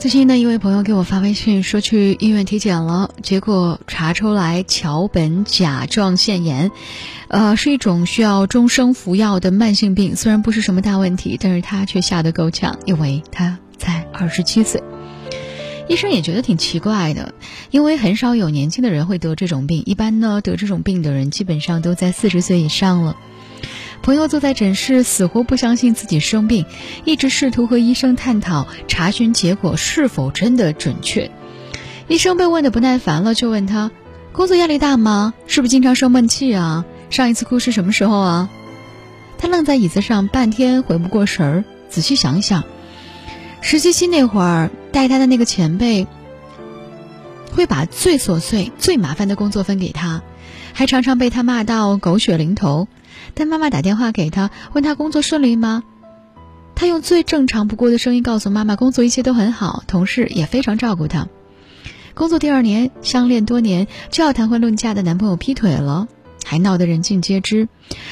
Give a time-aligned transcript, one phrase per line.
[0.00, 6.70] 最近呢，一位朋友给我发微信说去医院体检了，结果查出来桥本甲状腺炎，
[7.28, 10.16] 呃，是一种需要终生服药的慢性病。
[10.16, 14.82] 虽然不是什么大问题，但是他却吓得够呛，因为他才二十七岁。
[15.86, 17.34] 医生也觉得挺奇怪的，
[17.70, 23.16] 因为很少有年轻的人会得这种病，一般呢得这种病的人基本上都在四十岁以上了。
[24.02, 26.64] 朋友坐在诊室，死活不相信自己生病，
[27.04, 31.30] 一直试图和医生探讨查询结果是否真的准确。
[32.08, 33.90] 医生被问的不耐烦了，就问他
[34.32, 35.34] ：“工作压力大吗？
[35.46, 36.84] 是不是经常生闷气啊？
[37.10, 38.48] 上一次哭是什么时候啊？”
[39.36, 42.64] 他愣在椅子上半天回不过神儿，仔细想想，
[43.60, 46.06] 实习期那会儿带他的那个前辈，
[47.52, 50.22] 会把最琐碎、最麻烦的工作分给他，
[50.72, 52.88] 还常常被他骂到狗血淋头。
[53.34, 55.82] 但妈妈打电话给他，问他工作顺利吗？
[56.74, 61.28] 他用最正常不过的声音告诉妈妈，工作一切都很好，同事也非常照顾他。
[62.14, 66.08] 工作第二年，相恋多年就要谈婚论嫁的男朋友劈腿了，
[66.44, 67.68] 还闹得人尽皆知。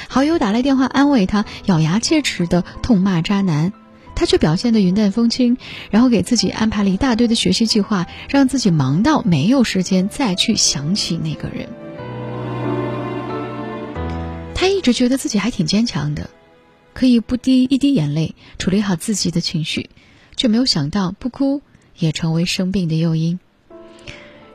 [0.09, 3.73] 好友打来电话安慰他，咬牙切齿的痛骂渣男，
[4.15, 5.57] 他却表现得云淡风轻，
[5.91, 11.69] 然后给自己安排了一大堆的学习计划，让自己忙到没有时间再去想起那个人。
[14.61, 16.31] 他一直觉得自己还挺坚强的，
[16.93, 19.89] 可以不滴一滴眼泪处理好自己的情绪，
[20.37, 21.63] 却没有想到不哭
[21.97, 23.39] 也成为生病的诱因。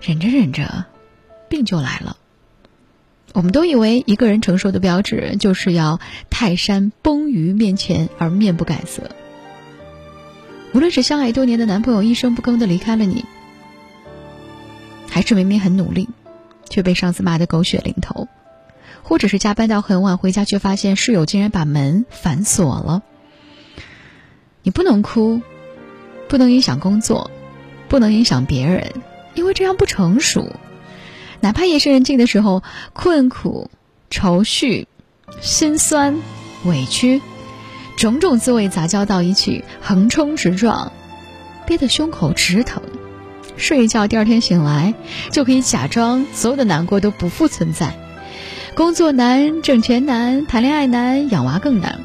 [0.01, 0.83] 忍着忍着，
[1.47, 2.17] 病就来了。
[3.31, 9.09] 我们都以为一个人成熟的标志就是要泰山崩于面前而面不改色。
[10.73, 13.23] 无论是相爱多年的男朋友一声不吭的离开了你，
[15.07, 16.09] 还是明明很努力，
[16.69, 18.27] 却被上司骂得狗血淋头。
[19.03, 23.03] 或者是加班到很晚回家，却发现室友竟然把门反锁了。
[24.63, 25.41] 你不能哭，
[26.29, 27.29] 不能影响工作，
[27.89, 28.93] 不能影响别人，
[29.35, 30.55] 因为这样不成熟。
[31.41, 32.63] 哪怕夜深人静的时候，
[32.93, 33.69] 困苦、
[34.09, 34.87] 愁绪、
[35.41, 36.15] 心酸、
[36.63, 37.21] 委屈，
[37.97, 40.93] 种种滋味杂交到一起，横冲直撞，
[41.67, 42.81] 憋得胸口直疼。
[43.57, 44.93] 睡一觉，第二天醒来，
[45.29, 47.93] 就可以假装所有的难过都不复存在。
[48.75, 51.99] 工作难，挣钱难，谈恋爱难，养娃更难。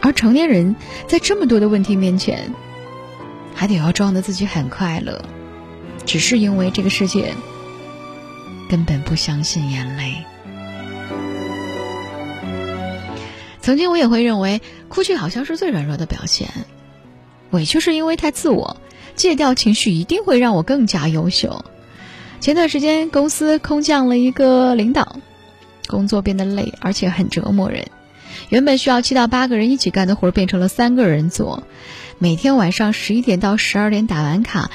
[0.00, 2.50] 而成年人在这么多的问题面前，
[3.54, 5.22] 还得要装的自己很快乐，
[6.06, 7.34] 只是因为这个世界
[8.70, 10.14] 根本不相信眼泪。
[13.60, 16.48] 曾经我也会认为，哭泣好像是最软弱的表现，
[17.50, 18.78] 委屈是因为太自我，
[19.16, 21.62] 戒掉情绪一定会让我更加优秀。
[22.40, 25.18] 前段时间公司空降了一个领导。
[25.86, 27.86] 工作变得累，而且很折磨人。
[28.48, 31.62] 原本需要七到八个人一起干的活，变成了三个人做。
[32.18, 34.70] 每天晚上十一点到十二点打完卡，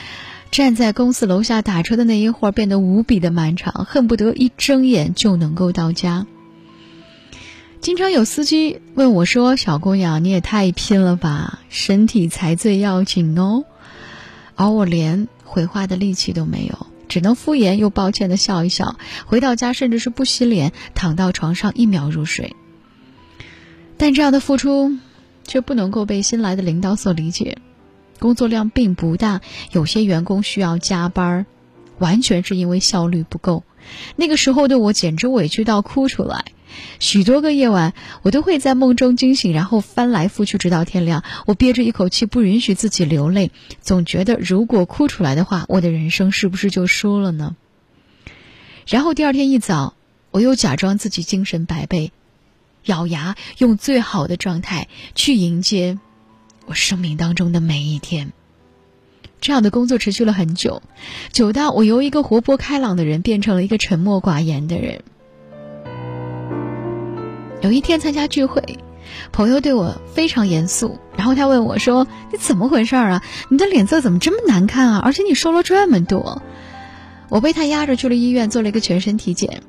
[0.52, 6.26] 站在公司楼下打车的那一会儿变得无比的漫长，恨不得一睁眼就能够到家。
[7.82, 13.64] 经常有司机问我说：“小姑娘，你也太拼了吧，身体才最要紧哦。”
[14.56, 16.88] 而我连回话的力气都没有。
[17.10, 22.56] 只能敷衍又抱歉的笑一笑，回到家甚至是不洗脸，躺到床上一秒入睡。
[23.98, 24.94] 但这样的付出，
[25.46, 27.58] 却不能够被新来的领导所理解。
[28.20, 31.46] 工作量并不大，有些员工需要加班，
[31.98, 33.64] 完全是因为效率不够。
[34.16, 36.46] 那个时候的我简直委屈到哭出来。
[37.00, 41.24] 许多个夜晚，我都会在梦中惊醒，然后翻来覆去直到天亮。
[41.48, 43.52] 我憋着一口气，不允许自己流泪，
[43.82, 47.56] 总觉得如果哭出来的话，我的人生是不是就输了呢？
[48.88, 49.96] 然后第二天一早，
[50.32, 52.12] 我又假装自己精神百倍，
[52.86, 55.98] 咬牙用最好的状态去迎接
[56.66, 58.32] 我生命当中的每一天。
[59.42, 60.82] 这样的工作持续了很久，
[61.32, 65.02] 久到我由一个活泼开朗的人变成了一个沉默寡言的人。
[67.62, 68.80] 有一天参加聚会，
[69.32, 73.24] 朋友对我非常严肃，然后他问我说：“你怎么回事啊？
[73.50, 75.02] 你的脸色怎么这么难看啊？
[75.04, 76.42] 而且你瘦了这么多。”
[77.30, 79.62] 我被他压着去了医院，做了一个全身体检。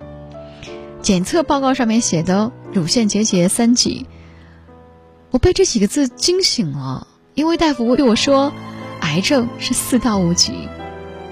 [1.02, 4.06] 检测报告上面写的乳腺结节三级，
[5.30, 8.52] 我被这几个字惊醒了，因为大夫对我说，
[9.10, 10.52] 癌症是四到五级。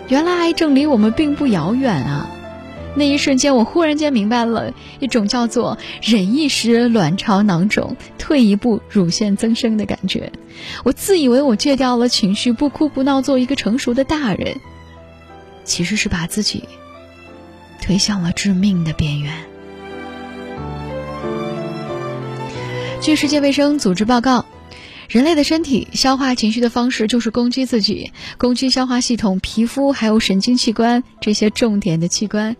[0.08, 2.28] 原来癌症离我们并不遥远啊。
[2.96, 10.32] 那一瞬间，我忽然间明白了一种叫做“忍一时卵巢囊肿，退一步乳腺增生”的感觉。
[10.82, 14.56] 我自以为我戒掉了情绪，不哭不闹，做一个成熟的大人，
[15.62, 16.64] 其实是把自己
[17.80, 19.32] 推向了致命的边缘。
[23.00, 24.44] 据世界卫生组织报告，
[25.08, 32.56] 人类的身体消化情绪的方式就是攻击自己，攻击消化系统、皮肤还有神经器官这些重点的器官，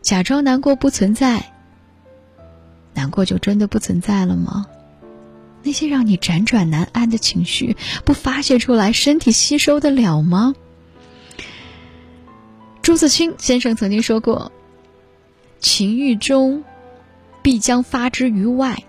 [0.00, 1.52] 假装难过不存在。
[2.94, 4.66] 难过就真的不存在了吗？
[5.62, 7.76] 那些让你辗转难安的情绪，
[8.06, 10.54] 不发泄出来，身体吸收得了吗？
[12.80, 14.52] 朱自清先生曾经说过
[15.60, 16.64] ：“情欲中，
[17.42, 18.84] 必将发之于外。”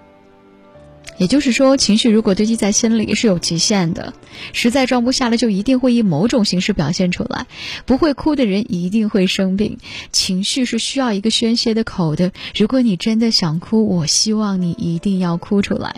[1.17, 4.13] 也就是说，情绪如果堆积在心里是有极限的，
[4.53, 7.45] 实在装不下了，就一定会以某种形式表现出来。
[7.85, 9.77] 不会哭的人一定会生病，
[10.11, 12.31] 情绪是需要一个宣泄的口的。
[12.55, 15.97] 如果你真的想哭，我希望你一定要哭出来。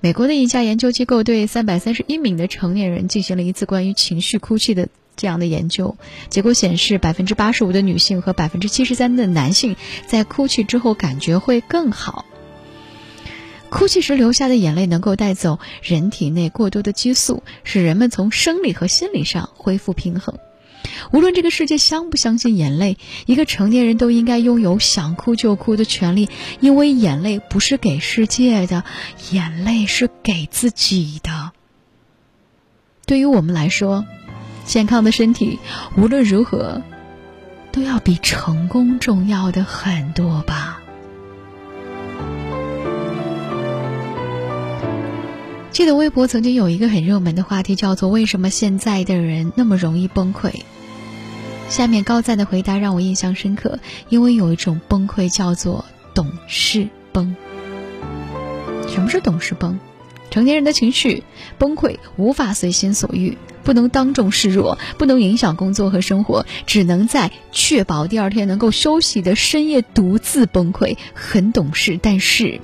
[0.00, 5.96] 美国的一家研究机构对三百三十一名的成年人进行了一次关于情绪哭泣的这样的研究，
[6.28, 9.76] 结果显示，百分之八十五的女性和百分之七十三的男性
[10.06, 12.26] 在哭泣之后感觉会更好。
[13.74, 20.38] 哭泣时流下的眼泪能够带走人体内过多的激素，使人们从生理和心理上恢复平衡。
[21.10, 26.28] 无论这个世界相不相信眼泪，一个成年人都应该拥有想哭就哭的权利，
[26.60, 28.84] 因为眼泪不是给世界的，
[29.32, 31.50] 眼泪是给自己的。
[33.06, 34.06] 对于我们来说，
[34.64, 35.58] 健康的身体
[35.96, 36.80] 无论如何
[37.72, 40.80] 都要比成功重要的很多吧。
[45.74, 50.52] 记得微博曾经有一个很热门的话题，叫做“为什么现在的人那么容易崩溃”。
[51.68, 55.84] 下面高赞的回答让我印象深刻，因为有一种崩溃叫做
[56.14, 57.34] “懂事崩”。
[58.86, 59.80] 什么是懂事崩？
[60.30, 61.24] 成年人的情绪
[61.58, 70.96] 崩溃，无法随心所欲，不能当众示弱，不能影响工作和生活，只能在确保第二天能够休息的深夜独自崩溃。
[71.14, 72.60] 很懂事，但是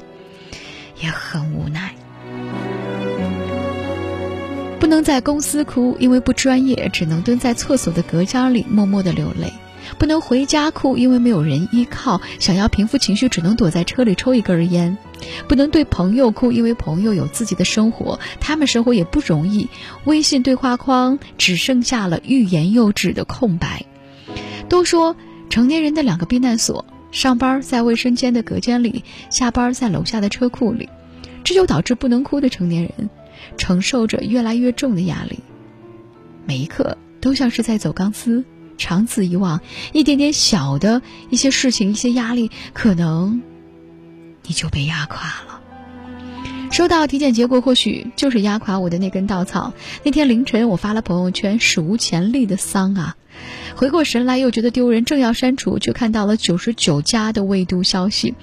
[1.03, 1.97] 也很无奈。
[4.81, 9.53] 不能在公司哭，因为不专业，只能蹲在厕所的隔间里默默的流泪；
[9.99, 14.97] 不能回家哭，因为没有人依靠，想要平复情绪，只能躲在车里抽一根烟；
[15.47, 19.69] 不能对朋友哭，因为朋友有自己的生活，他们生活也不容易。
[20.05, 23.85] 微信对话框只剩下了欲言又止的空白。
[24.71, 25.15] 都说
[25.51, 30.89] 成年人的两个避难所：上班在卫生间的隔间里，下班在楼下的车库里。
[31.45, 33.11] 这就导致不能哭的成年人。
[33.57, 35.41] 承受着越来越重的压力，
[36.47, 38.45] 每一刻都像是在走钢丝。
[38.79, 39.61] 长此以往，
[39.93, 43.43] 一点点小的一些事情、一些压力，可能
[44.47, 45.61] 你就被压垮了。
[46.71, 49.75] 收到体检结果，或许就是压垮我的那根稻草。
[50.03, 53.17] 那天凌晨，我发了朋友圈，史无前例的丧啊！
[53.75, 58.35] 回过神来，又觉得丢人，正要删除，却看到了九十九加的未读消息。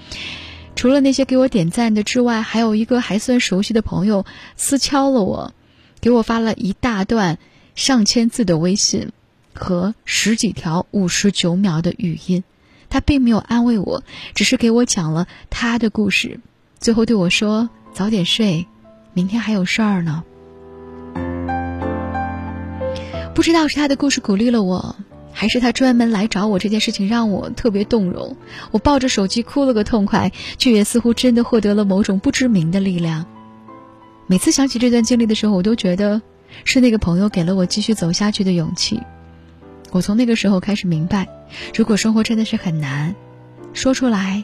[0.77, 4.25] 除了那些给我点赞的之外，还有一个还算熟悉的朋友
[4.56, 5.51] 私敲了我，
[6.00, 7.39] 给我发了一大段
[7.74, 9.12] 上千字的微信
[9.53, 12.44] 和十几条五十九秒的语音。
[12.89, 14.03] 他并没有安慰我，
[14.35, 16.39] 只是给我讲了他的故事，
[16.80, 18.68] 最后对我说：“早点睡，
[19.13, 20.23] 明天还有事儿呢。”
[23.33, 24.95] 不知道是他的故事鼓励了我。
[25.39, 28.35] 还是他专门来找我这件事情让我特别动容，
[28.71, 33.23] 我抱着手机哭了个痛快，却也似乎真的获得了某种不知名的力量。
[34.25, 36.23] 每次想起这段经历的时候，我都觉得
[36.63, 38.99] 是那个朋友给了我继续走下去的勇气。
[39.91, 41.27] 我从那个时候开始明白，
[41.75, 43.13] 如果生活真的是很难，
[43.73, 44.44] 说出来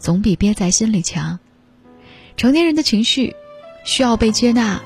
[0.00, 1.38] 总比憋在心里强。
[2.36, 3.36] 成年人的情绪
[3.84, 4.82] 需要被接纳，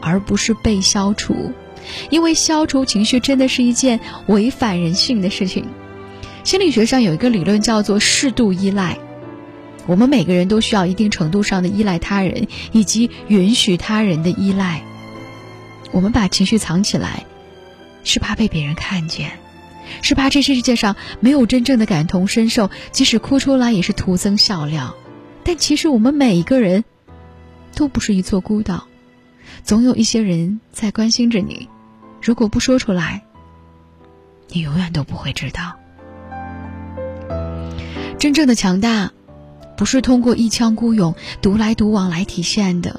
[0.00, 1.50] 而不是被消除。
[2.10, 5.64] 因为消除情绪真的是一件违反人性的事情。
[6.44, 8.98] 心理学上有一个理论叫做适度依赖，
[9.86, 14.82] 我们每个人都需要一定程度上的依赖他人，以及允许他人的依赖。
[15.92, 17.24] 我们把情绪藏起来，
[18.04, 19.32] 是怕被别人看见，
[20.02, 24.94] 是怕这世界上没有真正的感同身受，即使哭出来也是徒增笑料。
[25.42, 26.84] 但其实我们每一个人
[27.74, 28.86] 都不是一座孤岛，
[29.64, 31.68] 总有一些人在关心着你。
[32.26, 33.22] 如果不说出来，
[34.48, 35.76] 你永远都不会知道。
[38.18, 39.12] 真正的强大，
[39.76, 42.98] 不是通过一腔孤勇、独来独往来体现的，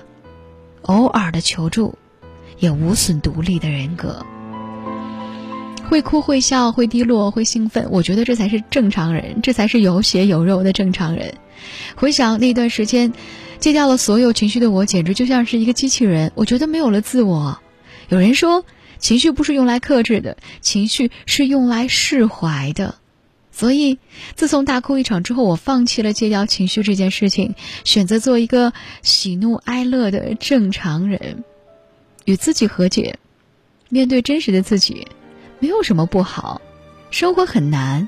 [0.84, 1.98] 偶尔的求助，
[2.58, 4.26] 也无损独立的人格。
[5.90, 11.34] 会哭会笑会低落会兴奋，我觉得这才是正常人，这才是有血有肉的正常人。
[11.98, 13.12] 回想那段时间，
[13.60, 16.32] 戒掉了所有情绪的我，简直就像是一个机器人。
[16.34, 17.60] 我觉得没有了自我。
[18.08, 18.64] 有人说。
[19.00, 22.96] 情绪不是用来克制的，情绪是用来释怀的。
[23.52, 23.98] 所以，
[24.36, 31.44] 自从大哭一场之后，我放弃了戒掉情绪这件事情，选择做一个喜怒哀乐的正常人，
[32.26, 33.18] 与自己和解，
[33.90, 35.08] 面对真实的自己，
[35.60, 36.62] 没有什么不好。
[37.10, 38.08] 生活很难，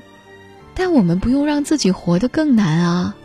[0.74, 3.16] 但我们不用让自己活得更难啊！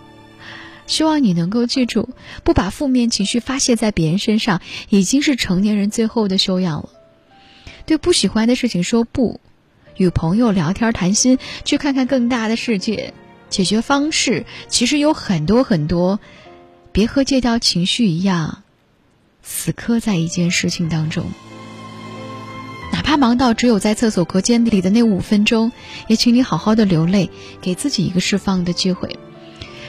[0.87, 2.09] 希望你能够记住，
[2.43, 6.89] 不把负面情绪发泄在别人身上，已经是成年人最后的修养了。
[7.85, 9.39] 对不喜欢的事情说不。
[9.97, 13.13] 与朋友聊天谈心，去看看更大的世界。
[13.49, 16.19] 解决方式其实有很多很多，
[16.91, 18.63] 别和戒掉情绪一样，
[19.41, 21.25] 死磕在一件事情当中。
[22.91, 25.71] 哪怕忙到只有在厕所隔间里的那五分钟，
[26.07, 27.29] 也请你好好的流泪，
[27.61, 29.17] 给自己一个释放的机会。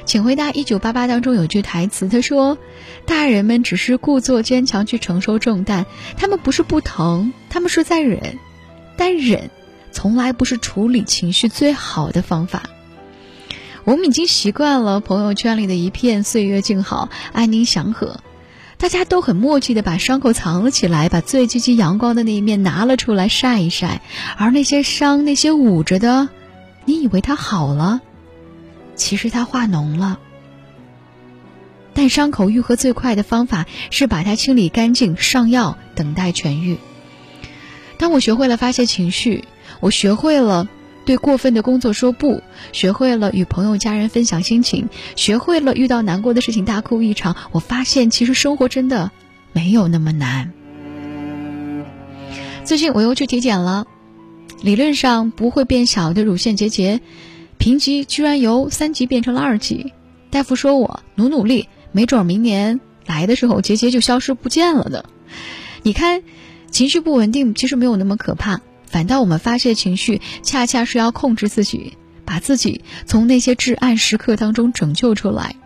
[0.06, 2.56] 请回答：一九八八当中有句台词，他说
[3.04, 5.84] ：“大人们只是故作坚强去承受重担，
[6.16, 8.38] 他们不是不疼，他们是在忍，
[8.96, 9.50] 但忍。”
[9.92, 12.64] 从来不是处理情绪最好的方法。
[13.84, 18.20] 我们已经习惯了朋友圈里的一片岁月静好、安宁祥和，
[18.76, 24.02] 大家都很默契的把伤口藏了起来，把最积极阳光的那一面拿了出来晒一晒。
[24.36, 26.28] 而那些伤、那些捂着的，
[26.84, 28.02] 你以为它好了，
[28.96, 30.18] 其实它化脓了。
[31.94, 36.78] 但伤口愈合最快的方法是把它清理干净，上药，等待痊愈。
[37.98, 39.44] 当我学会了发泄情绪。
[39.80, 40.68] 我学会了
[41.04, 47.36] 对过分的工作说不，学会了与朋友家人分享心情，学会了遇到难过的事情大哭一场。
[47.52, 49.10] 我发现其实生活真的
[49.52, 50.52] 没有那么难。
[52.64, 53.86] 最近我又去体检了，
[54.62, 57.00] 理论上不会变小的乳腺结节，
[57.58, 59.92] 评级居然由三级变成了二级。
[60.30, 65.06] 大夫说我努努力，没准明年来的时候结节就消失不见了的。
[65.82, 66.22] 你看，
[66.70, 68.60] 情绪不稳定其实没有那么可怕。
[68.86, 71.94] 反倒我们发泄情绪，恰恰是要控制自己，
[72.24, 75.56] 把自己从那些至暗时刻当中拯救出来。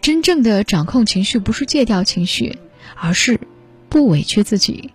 [0.00, 2.58] 真正的掌控情绪，不是戒掉情绪，
[2.96, 3.38] 而是
[3.88, 4.90] 不委屈自己。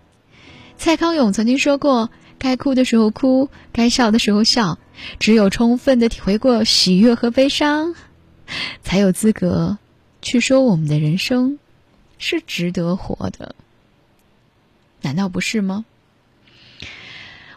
[0.77, 4.77] 蔡康永曾经说过：“该哭的时候哭，该笑的时候笑，
[5.19, 7.95] 只有充分的体会过喜悦和悲伤，
[8.83, 9.77] 才有资格
[10.21, 11.59] 去说我们的人生
[12.17, 13.55] 是值得活的。”
[15.01, 15.85] 难道不是吗？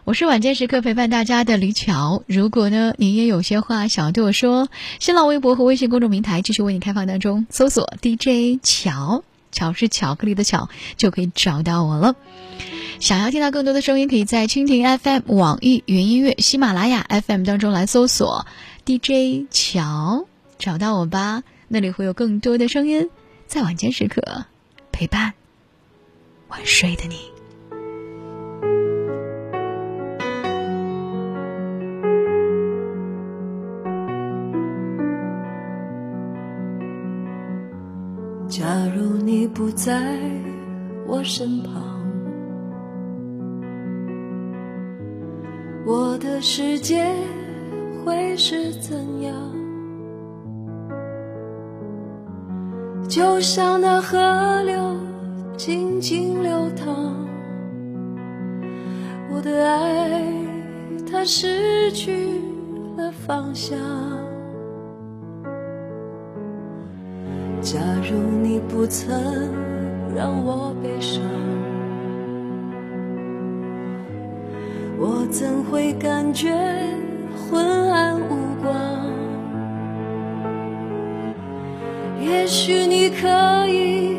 [0.05, 2.25] 我是晚间时刻陪伴大家的李巧。
[2.27, 4.69] 如果呢，您也有些话想要对我说，
[4.99, 9.23] 新浪微博和微信公众平台继续为你开放当中，搜索 DJ 巧，
[9.53, 12.17] 巧是巧克力的巧，就可以找到我了。
[13.01, 18.47] 想要听到更多的声音，可以在蜻蜓 FM、网易云音乐、喜马拉雅 FM 当中来搜索
[18.85, 20.27] DJ 乔，
[20.59, 21.43] 找到我吧。
[21.67, 23.09] 那里会有更多的声音，
[23.47, 24.45] 在晚间时刻
[24.93, 25.33] 陪伴
[26.49, 27.17] 晚睡的你。
[38.49, 40.19] 假如你不在
[41.07, 42.00] 我身旁，
[45.93, 47.05] 我的世界
[48.05, 49.35] 会是怎样？
[53.09, 54.79] 就像那河流
[55.57, 57.13] 静静流淌，
[59.35, 60.23] 我的爱
[61.11, 62.41] 它失去
[62.97, 63.77] 了方向。
[67.61, 69.13] 假如你不曾
[70.15, 71.21] 让我悲伤，
[75.03, 76.51] 我怎会感觉
[77.33, 78.71] 昏暗无光？
[82.21, 84.19] 也许你可以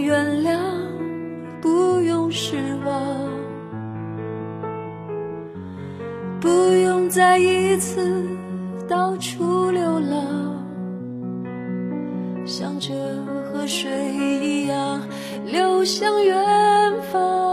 [0.00, 0.58] 原谅
[1.60, 3.30] 不用失望
[6.40, 8.24] 不用再一次
[8.88, 10.56] 到处流浪
[12.46, 12.92] 像这
[13.44, 15.00] 河水一样
[15.44, 16.36] 流向远
[17.12, 17.50] 方。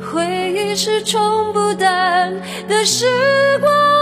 [0.00, 2.32] 回忆是冲不淡
[2.66, 3.04] 的时
[3.60, 3.97] 光。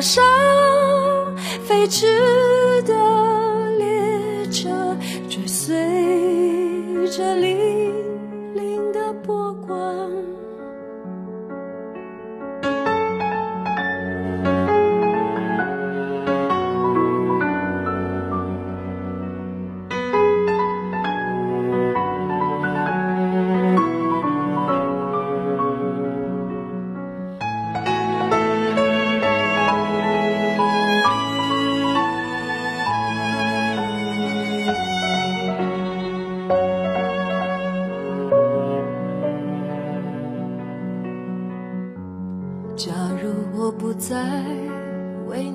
[0.00, 0.22] 上
[1.66, 2.06] 飞驰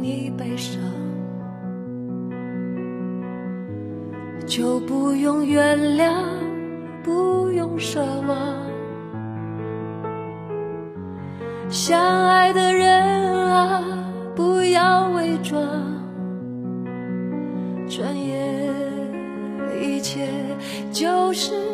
[0.04, 0.82] 你悲伤，
[4.46, 6.26] 就不用原谅，
[7.02, 8.38] 不用奢望。
[11.70, 12.86] 相爱的人
[13.50, 13.82] 啊，
[14.36, 15.64] 不要伪装，
[17.88, 18.62] 转眼
[19.82, 20.28] 一切
[20.92, 21.73] 就是。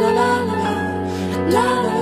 [0.00, 0.74] la la la
[1.54, 1.99] la la